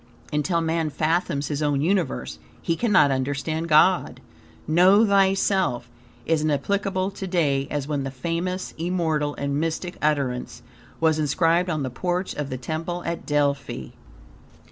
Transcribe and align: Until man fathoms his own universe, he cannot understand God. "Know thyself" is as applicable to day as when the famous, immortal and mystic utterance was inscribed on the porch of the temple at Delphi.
Until 0.33 0.61
man 0.61 0.89
fathoms 0.89 1.49
his 1.49 1.61
own 1.61 1.79
universe, 1.81 2.39
he 2.63 2.75
cannot 2.75 3.11
understand 3.11 3.69
God. 3.69 4.19
"Know 4.67 5.05
thyself" 5.05 5.91
is 6.25 6.41
as 6.43 6.49
applicable 6.49 7.11
to 7.11 7.27
day 7.27 7.67
as 7.69 7.87
when 7.87 8.03
the 8.03 8.09
famous, 8.09 8.73
immortal 8.79 9.35
and 9.35 9.59
mystic 9.59 9.97
utterance 10.01 10.63
was 10.99 11.19
inscribed 11.19 11.69
on 11.69 11.83
the 11.83 11.91
porch 11.91 12.33
of 12.33 12.49
the 12.49 12.57
temple 12.57 13.03
at 13.05 13.27
Delphi. 13.27 13.89